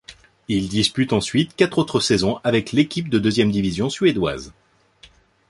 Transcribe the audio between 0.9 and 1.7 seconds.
ensuite